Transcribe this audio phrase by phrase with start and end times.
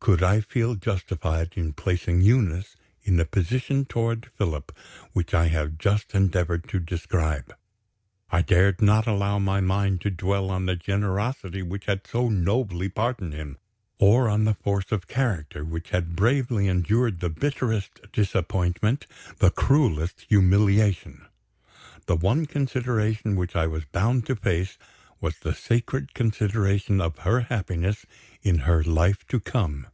[0.00, 4.72] Could I feel justified in placing Eunice in the position toward Philip
[5.12, 7.54] which I have just endeavored to describe?
[8.30, 12.88] I dared not allow my mind to dwell on the generosity which had so nobly
[12.88, 13.58] pardoned him,
[13.98, 19.06] or on the force of character which had bravely endured the bitterest disappointment,
[19.40, 21.26] the cruelest humiliation.
[22.06, 24.78] The one consideration which I was bound to face,
[25.20, 28.06] was the sacred consideration of her happiness
[28.40, 29.86] in her life to come.